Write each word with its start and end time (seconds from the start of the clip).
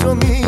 to 0.00 0.14
me. 0.14 0.39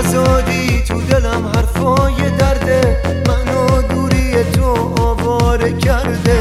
آزادی 0.00 0.82
تو 0.88 1.00
دلم 1.00 1.52
حرفای 1.56 2.30
درده. 2.30 3.02
منو 3.26 3.82
دوری 3.82 4.44
تو 4.44 4.94
آواره 5.02 5.72
کرده. 5.78 6.38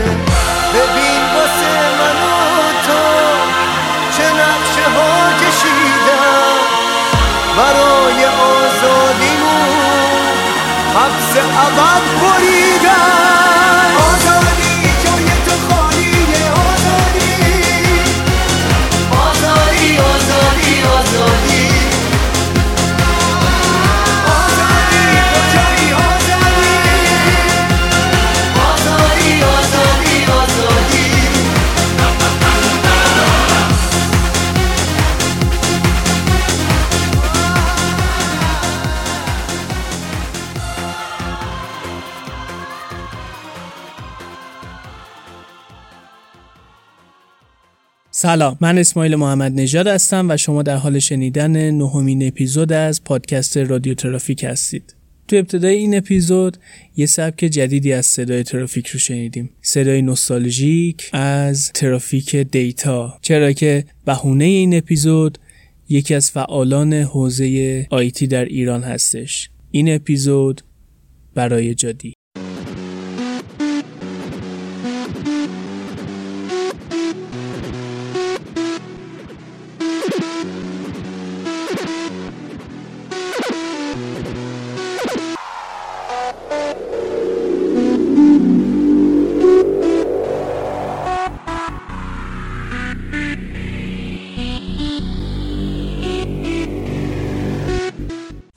ببین 0.73 1.21
واسه 1.35 1.73
منو 1.99 2.37
تو 2.85 3.01
چه 4.17 4.23
نقشه 4.23 4.85
ها 4.95 5.29
کشیدم. 5.41 6.55
برای 7.57 8.25
آزادیمون 8.25 9.79
حبس 10.95 11.37
ابد 11.37 12.03
بریدم. 12.21 13.98
سلام 48.21 48.57
من 48.61 48.77
اسماعیل 48.77 49.15
محمد 49.15 49.59
نژاد 49.59 49.87
هستم 49.87 50.29
و 50.29 50.37
شما 50.37 50.63
در 50.63 50.75
حال 50.75 50.99
شنیدن 50.99 51.71
نهمین 51.71 52.27
اپیزود 52.27 52.73
از 52.73 53.03
پادکست 53.03 53.57
رادیو 53.57 53.93
ترافیک 53.93 54.43
هستید. 54.43 54.95
تو 55.27 55.35
ابتدای 55.35 55.75
این 55.75 55.97
اپیزود 55.97 56.57
یه 56.95 57.05
سبک 57.05 57.45
جدیدی 57.45 57.93
از 57.93 58.05
صدای 58.05 58.43
ترافیک 58.43 58.87
رو 58.87 58.99
شنیدیم. 58.99 59.49
صدای 59.61 60.01
نوستالژیک 60.01 61.09
از 61.13 61.71
ترافیک 61.73 62.35
دیتا. 62.35 63.17
چرا 63.21 63.51
که 63.51 63.85
بهونه 64.05 64.45
این 64.45 64.77
اپیزود 64.77 65.37
یکی 65.89 66.15
از 66.15 66.31
فعالان 66.31 66.93
حوزه 66.93 67.87
آیتی 67.89 68.27
در 68.27 68.45
ایران 68.45 68.83
هستش. 68.83 69.49
این 69.71 69.95
اپیزود 69.95 70.61
برای 71.35 71.75
جادی 71.75 72.13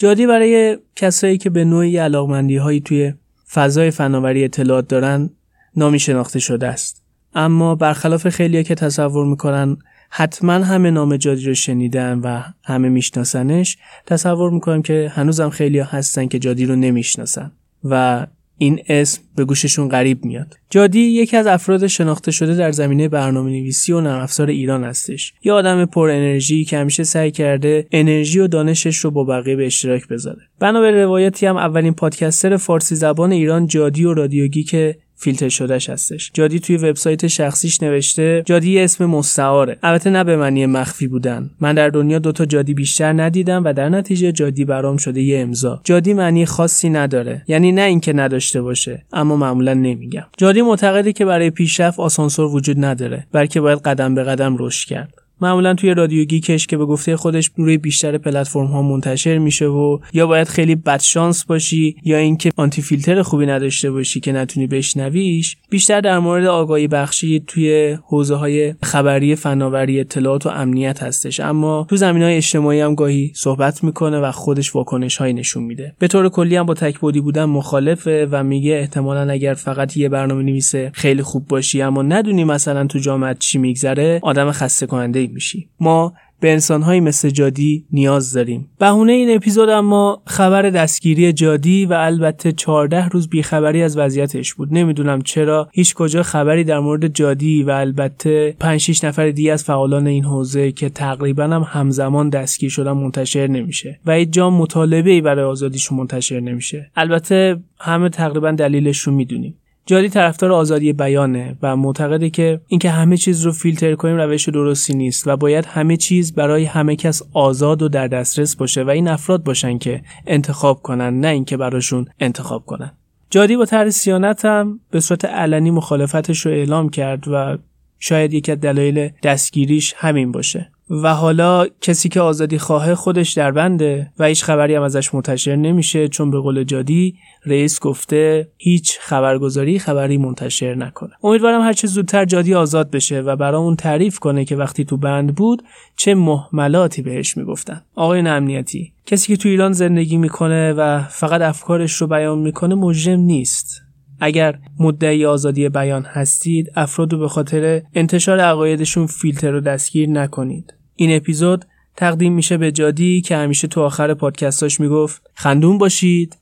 جادی 0.02 0.26
برای 0.26 0.78
کسایی 0.96 1.38
که 1.38 1.50
به 1.50 1.64
نوعی 1.64 1.96
علاقمندی 1.96 2.56
هایی 2.56 2.80
توی 2.80 3.14
فضای 3.52 3.90
فناوری 3.90 4.44
اطلاعات 4.44 4.88
دارن 4.88 5.30
نامی 5.76 5.98
شناخته 5.98 6.38
شده 6.38 6.66
است. 6.66 7.02
اما 7.34 7.74
برخلاف 7.74 8.28
خیلیا 8.28 8.62
که 8.62 8.74
تصور 8.74 9.26
می‌کنن 9.26 9.76
حتما 10.10 10.52
همه 10.52 10.90
نام 10.90 11.16
جادی 11.16 11.44
رو 11.44 11.54
شنیدن 11.54 12.18
و 12.18 12.42
همه 12.64 12.88
میشناسنش 12.88 13.78
تصور 14.06 14.50
می‌کنم 14.50 14.82
که 14.82 15.12
هنوزم 15.14 15.50
خیلیا 15.50 15.84
هستن 15.84 16.26
که 16.26 16.38
جادی 16.38 16.66
رو 16.66 16.76
نمی‌شناسن 16.76 17.52
و 17.84 18.26
این 18.62 18.82
اسم 18.88 19.22
به 19.36 19.44
گوششون 19.44 19.88
غریب 19.88 20.24
میاد. 20.24 20.56
جادی 20.70 21.00
یکی 21.00 21.36
از 21.36 21.46
افراد 21.46 21.86
شناخته 21.86 22.30
شده 22.30 22.54
در 22.54 22.72
زمینه 22.72 23.08
برنامه 23.08 23.50
نویسی 23.50 23.92
و 23.92 24.00
نرم 24.00 24.20
افزار 24.20 24.48
ایران 24.48 24.84
هستش. 24.84 25.34
یه 25.44 25.52
آدم 25.52 25.84
پر 25.84 26.10
انرژی 26.10 26.64
که 26.64 26.78
همیشه 26.78 27.04
سعی 27.04 27.30
کرده 27.30 27.86
انرژی 27.92 28.38
و 28.38 28.46
دانشش 28.46 28.96
رو 28.96 29.10
با 29.10 29.24
بقیه 29.24 29.56
به 29.56 29.66
اشتراک 29.66 30.08
بذاره. 30.08 30.40
بنا 30.60 30.80
به 30.80 30.90
روایتی 30.90 31.46
هم 31.46 31.56
اولین 31.56 31.94
پادکستر 31.94 32.56
فارسی 32.56 32.94
زبان 32.94 33.32
ایران 33.32 33.66
جادی 33.66 34.04
و 34.04 34.14
رادیوگی 34.14 34.62
که 34.62 34.96
فیلتر 35.22 35.48
شدهش 35.48 35.90
هستش. 35.90 36.30
جادی 36.34 36.60
توی 36.60 36.76
وبسایت 36.76 37.26
شخصیش 37.26 37.82
نوشته 37.82 38.42
جادی 38.46 38.80
اسم 38.80 39.06
مستعاره. 39.06 39.78
البته 39.82 40.10
نه 40.10 40.24
به 40.24 40.36
معنی 40.36 40.66
مخفی 40.66 41.06
بودن. 41.06 41.50
من 41.60 41.74
در 41.74 41.88
دنیا 41.88 42.18
دوتا 42.18 42.44
جادی 42.44 42.74
بیشتر 42.74 43.12
ندیدم 43.12 43.64
و 43.64 43.72
در 43.72 43.88
نتیجه 43.88 44.32
جادی 44.32 44.64
برام 44.64 44.96
شده 44.96 45.22
یه 45.22 45.40
امضا. 45.40 45.80
جادی 45.84 46.14
معنی 46.14 46.46
خاصی 46.46 46.90
نداره. 46.90 47.42
یعنی 47.48 47.72
نه 47.72 47.82
اینکه 47.82 48.12
نداشته 48.12 48.62
باشه 48.62 49.04
اما 49.12 49.36
معمولا 49.36 49.74
نمیگم. 49.74 50.24
جادی 50.36 50.62
معتقده 50.62 51.12
که 51.12 51.24
برای 51.24 51.50
پیشرفت 51.50 52.00
آسانسور 52.00 52.54
وجود 52.54 52.84
نداره 52.84 53.26
بلکه 53.32 53.60
باید 53.60 53.78
قدم 53.78 54.14
به 54.14 54.22
قدم 54.22 54.56
رشد 54.58 54.88
کرد. 54.88 55.21
معمولا 55.42 55.74
توی 55.74 55.94
رادیو 55.94 56.24
گیکش 56.24 56.66
که 56.66 56.76
به 56.76 56.86
گفته 56.86 57.16
خودش 57.16 57.50
روی 57.56 57.78
بیشتر 57.78 58.18
پلتفرم 58.18 58.66
ها 58.66 58.82
منتشر 58.82 59.38
میشه 59.38 59.66
و 59.66 59.98
یا 60.12 60.26
باید 60.26 60.48
خیلی 60.48 60.74
بدشانس 60.74 61.44
باشی 61.44 61.96
یا 62.04 62.16
اینکه 62.16 62.50
آنتی 62.56 62.82
فیلتر 62.82 63.22
خوبی 63.22 63.46
نداشته 63.46 63.90
باشی 63.90 64.20
که 64.20 64.32
نتونی 64.32 64.66
بشنویش 64.66 65.56
بیشتر 65.70 66.00
در 66.00 66.18
مورد 66.18 66.46
آگاهی 66.46 66.88
بخشی 66.88 67.44
توی 67.46 67.98
حوزه 68.06 68.34
های 68.34 68.74
خبری 68.82 69.36
فناوری 69.36 70.00
اطلاعات 70.00 70.46
و 70.46 70.48
امنیت 70.48 71.02
هستش. 71.02 71.40
اما 71.40 71.86
تو 71.90 71.96
زمین 71.96 72.22
های 72.22 72.36
اجتماعی 72.36 72.80
هم 72.80 72.94
گاهی 72.94 73.32
صحبت 73.34 73.84
می‌کنه 73.84 74.18
و 74.18 74.30
خودش 74.30 74.76
واکنش 74.76 75.16
های 75.16 75.32
نشون 75.32 75.62
میده. 75.62 75.94
به 75.98 76.08
طور 76.08 76.28
کلی 76.28 76.56
هم 76.56 76.66
با 76.66 76.74
تکبودی 76.74 77.20
بودن 77.20 77.44
مخالفه 77.44 78.28
و 78.30 78.44
میگه 78.44 78.74
احتمالا 78.74 79.32
اگر 79.32 79.54
فقط 79.54 79.96
یه 79.96 80.08
برنامه 80.08 80.42
نویسه 80.42 80.90
خیلی 80.94 81.22
خوب 81.22 81.48
باشی 81.48 81.82
اما 81.82 82.02
ندونی 82.02 82.44
مثلا 82.44 82.86
تو 82.86 82.98
جامعه 82.98 83.34
چی 83.38 83.58
میگذره 83.58 84.20
آدم 84.22 84.52
خسته 84.52 84.86
کننده 84.86 85.31
میشی. 85.32 85.68
ما 85.80 86.12
به 86.40 86.52
انسانهایی 86.52 87.00
مثل 87.00 87.30
جادی 87.30 87.84
نیاز 87.92 88.32
داریم. 88.32 88.68
بهونه 88.78 89.12
این 89.12 89.36
اپیزود 89.36 89.68
اما 89.68 90.22
خبر 90.26 90.62
دستگیری 90.62 91.32
جادی 91.32 91.86
و 91.86 91.92
البته 91.92 92.52
14 92.52 93.08
روز 93.08 93.28
بیخبری 93.28 93.82
از 93.82 93.98
وضعیتش 93.98 94.54
بود. 94.54 94.68
نمی‌دونم 94.72 95.22
چرا 95.22 95.68
هیچ 95.72 95.94
کجا 95.94 96.22
خبری 96.22 96.64
در 96.64 96.78
مورد 96.78 97.06
جادی 97.06 97.62
و 97.62 97.70
البته 97.70 98.56
5 98.60 98.80
6 98.80 99.04
نفر 99.04 99.30
دیگه 99.30 99.52
از 99.52 99.64
فعالان 99.64 100.06
این 100.06 100.24
حوزه 100.24 100.72
که 100.72 100.88
تقریبا 100.88 101.44
هم 101.44 101.62
همزمان 101.68 102.28
دستگیر 102.28 102.70
شدن 102.70 102.92
منتشر 102.92 103.46
نمیشه 103.46 103.98
و 104.06 104.12
هیچ 104.14 104.30
جا 104.30 104.50
مطالبه 104.50 105.10
ای 105.10 105.20
برای 105.20 105.44
آزادیشون 105.44 105.98
منتشر 105.98 106.40
نمیشه. 106.40 106.90
البته 106.96 107.60
همه 107.80 108.08
تقریبا 108.08 108.50
دلیلش 108.50 108.98
رو 108.98 109.12
می‌دونیم. 109.12 109.54
جادی 109.86 110.08
طرفدار 110.08 110.52
آزادی 110.52 110.92
بیانه 110.92 111.56
و 111.62 111.76
معتقده 111.76 112.30
که 112.30 112.60
اینکه 112.68 112.90
همه 112.90 113.16
چیز 113.16 113.42
رو 113.42 113.52
فیلتر 113.52 113.94
کنیم 113.94 114.16
روش 114.16 114.48
درستی 114.48 114.94
نیست 114.94 115.26
و 115.26 115.36
باید 115.36 115.64
همه 115.64 115.96
چیز 115.96 116.34
برای 116.34 116.64
همه 116.64 116.96
کس 116.96 117.22
آزاد 117.32 117.82
و 117.82 117.88
در 117.88 118.08
دسترس 118.08 118.56
باشه 118.56 118.82
و 118.82 118.90
این 118.90 119.08
افراد 119.08 119.44
باشن 119.44 119.78
که 119.78 120.02
انتخاب 120.26 120.82
کنن 120.82 121.20
نه 121.20 121.28
اینکه 121.28 121.56
براشون 121.56 122.06
انتخاب 122.20 122.66
کنن. 122.66 122.92
جادی 123.30 123.56
با 123.56 123.64
طرح 123.64 123.90
سیانت 123.90 124.44
هم 124.44 124.80
به 124.90 125.00
صورت 125.00 125.24
علنی 125.24 125.70
مخالفتش 125.70 126.46
رو 126.46 126.52
اعلام 126.52 126.88
کرد 126.88 127.28
و 127.28 127.58
شاید 127.98 128.34
یکی 128.34 128.52
از 128.52 128.60
دلایل 128.60 129.10
دستگیریش 129.22 129.94
همین 129.96 130.32
باشه. 130.32 130.70
و 130.92 131.14
حالا 131.14 131.66
کسی 131.80 132.08
که 132.08 132.20
آزادی 132.20 132.58
خواه 132.58 132.94
خودش 132.94 133.32
در 133.32 133.50
بنده 133.50 134.10
و 134.18 134.24
هیچ 134.24 134.44
خبری 134.44 134.74
هم 134.74 134.82
ازش 134.82 135.14
منتشر 135.14 135.56
نمیشه 135.56 136.08
چون 136.08 136.30
به 136.30 136.40
قول 136.40 136.64
جادی 136.64 137.14
رئیس 137.46 137.80
گفته 137.80 138.48
هیچ 138.56 138.98
خبرگزاری 139.00 139.78
خبری 139.78 140.18
منتشر 140.18 140.74
نکنه. 140.74 141.10
امیدوارم 141.22 141.60
هرچه 141.60 141.86
زودتر 141.86 142.24
جادی 142.24 142.54
آزاد 142.54 142.90
بشه 142.90 143.20
و 143.20 143.36
برامون 143.36 143.76
تعریف 143.76 144.18
کنه 144.18 144.44
که 144.44 144.56
وقتی 144.56 144.84
تو 144.84 144.96
بند 144.96 145.34
بود 145.34 145.62
چه 145.96 146.14
محملاتی 146.14 147.02
بهش 147.02 147.36
می‌گفتن. 147.36 147.82
آقای 147.94 148.20
امنیتی 148.20 148.92
کسی 149.06 149.36
که 149.36 149.42
تو 149.42 149.48
ایران 149.48 149.72
زندگی 149.72 150.16
می‌کنه 150.16 150.72
و 150.72 151.02
فقط 151.02 151.40
افکارش 151.40 151.92
رو 151.92 152.06
بیان 152.06 152.38
می‌کنه 152.38 152.74
مجرم 152.74 153.20
نیست. 153.20 153.82
اگر 154.20 154.58
مدعی 154.80 155.26
آزادی 155.26 155.68
بیان 155.68 156.02
هستید 156.04 156.72
افراد 156.76 157.12
رو 157.12 157.18
به 157.18 157.28
خاطر 157.28 157.82
انتشار 157.94 158.40
عقایدشون 158.40 159.06
فیلتر 159.06 159.54
و 159.54 159.60
دستگیر 159.60 160.08
نکنید. 160.08 160.74
این 161.02 161.16
اپیزود 161.16 161.64
تقدیم 161.96 162.32
میشه 162.32 162.56
به 162.56 162.72
جادی 162.72 163.20
که 163.20 163.36
همیشه 163.36 163.68
تو 163.68 163.80
آخر 163.80 164.14
پادکستاش 164.14 164.80
می‌گفت 164.80 165.30
خندون 165.34 165.78
باشید. 165.78 166.36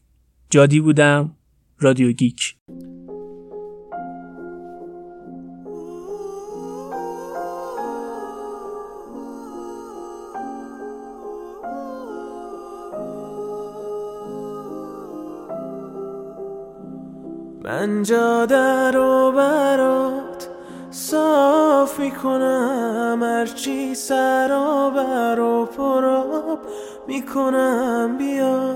جادی 0.50 0.80
بودم 0.80 1.36
رادیو 1.78 2.12
گیک. 2.12 2.56
من 17.64 18.02
جاده 18.02 18.90
رو 18.90 19.32
برات 19.36 20.48
می‌کنم 22.00 23.18
هرچی 23.22 23.94
سرابر 23.94 25.40
و 25.40 25.66
پراب 25.66 26.58
می‌کنم 27.08 28.18
بیا 28.18 28.74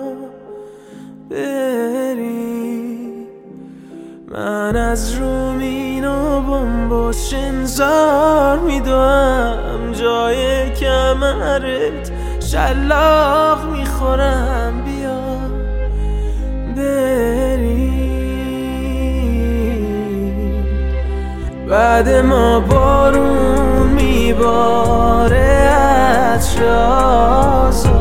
بری. 1.30 3.26
من 4.28 4.76
از 4.76 5.14
رومین 5.14 6.04
و 6.04 6.40
بمبوش 6.40 7.34
انزار 7.34 8.58
میدوم 8.58 9.92
جای 9.92 10.70
کمرت 10.70 12.12
شلاق 12.40 13.64
می‌خورم. 13.64 14.73
بعد 21.74 22.08
ما 22.08 22.60
بارون 22.60 23.88
میباره 23.88 25.38
از 26.34 26.58
آزادی 26.62 27.93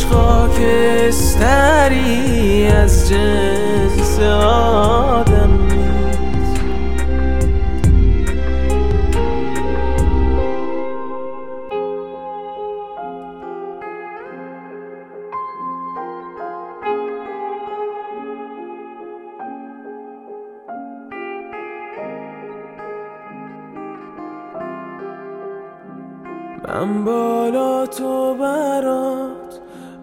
هیچ 0.00 0.08
خاکستری 0.08 1.96
از 2.66 3.08
جنس 3.08 4.20
آدم 4.20 5.50
من 26.68 27.04
بالا 27.04 27.86
تو 27.86 28.34
برات 28.34 29.59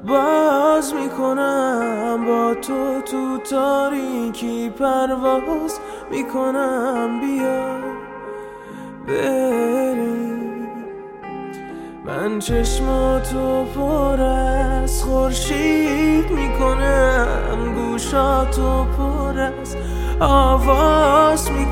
باز 0.07 0.93
می‌کنم 0.93 2.25
با 2.25 2.53
تو 2.53 3.01
تو 3.01 3.37
تاریکی 3.37 4.69
پرواز 4.69 5.79
می‌کنم 6.11 7.19
بیا 7.21 7.77
بری 9.07 10.37
من 12.05 12.39
چشماتو 12.39 13.65
پر 13.65 14.21
از 14.21 15.03
خورشید 15.03 16.31
می‌کنم 16.31 17.73
گوشاتو 17.75 18.85
پر 18.97 19.39
از 19.39 19.75
آواز 20.19 21.51
می‌کنم. 21.51 21.66